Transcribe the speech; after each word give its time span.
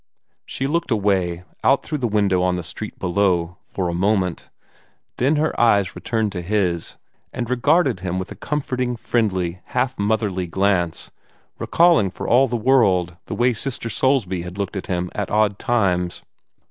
She 0.47 0.65
looked 0.65 0.89
away 0.89 1.43
out 1.63 1.83
through 1.83 1.99
the 1.99 2.07
window 2.07 2.41
on 2.41 2.55
the 2.55 2.63
street 2.63 2.97
below 2.97 3.57
for 3.65 3.87
a 3.87 3.93
moment. 3.93 4.49
Then 5.17 5.35
her 5.35 5.53
eyes 5.61 5.93
returned 5.95 6.31
to 6.31 6.41
his, 6.41 6.97
and 7.31 7.47
regarded 7.47 7.99
him 7.99 8.17
with 8.17 8.31
a 8.31 8.35
comforting, 8.35 8.95
friendly, 8.95 9.59
half 9.65 9.99
motherly 9.99 10.47
glance, 10.47 11.11
recalling 11.59 12.09
for 12.09 12.27
all 12.27 12.47
the 12.47 12.57
world 12.57 13.15
the 13.27 13.35
way 13.35 13.53
Sister 13.53 13.89
Soulsby 13.89 14.41
had 14.41 14.57
looked 14.57 14.75
at 14.75 14.87
him 14.87 15.11
at 15.13 15.29
odd 15.29 15.59
times. 15.59 16.23